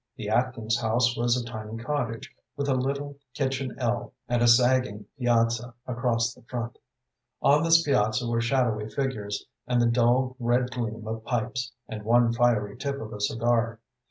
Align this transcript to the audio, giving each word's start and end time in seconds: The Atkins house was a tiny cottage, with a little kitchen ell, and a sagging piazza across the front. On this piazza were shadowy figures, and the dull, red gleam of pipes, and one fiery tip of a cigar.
The 0.15 0.29
Atkins 0.29 0.79
house 0.81 1.15
was 1.15 1.39
a 1.39 1.45
tiny 1.45 1.77
cottage, 1.77 2.35
with 2.57 2.67
a 2.67 2.73
little 2.73 3.17
kitchen 3.35 3.75
ell, 3.77 4.13
and 4.27 4.41
a 4.41 4.47
sagging 4.47 5.05
piazza 5.19 5.75
across 5.85 6.33
the 6.33 6.41
front. 6.41 6.79
On 7.43 7.61
this 7.63 7.83
piazza 7.83 8.27
were 8.27 8.41
shadowy 8.41 8.89
figures, 8.89 9.45
and 9.67 9.79
the 9.79 9.85
dull, 9.85 10.35
red 10.39 10.71
gleam 10.71 11.05
of 11.07 11.23
pipes, 11.23 11.73
and 11.87 12.01
one 12.01 12.33
fiery 12.33 12.75
tip 12.77 12.99
of 12.99 13.13
a 13.13 13.21
cigar. 13.21 13.79